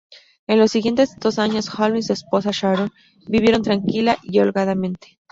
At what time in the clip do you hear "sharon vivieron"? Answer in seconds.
2.51-3.61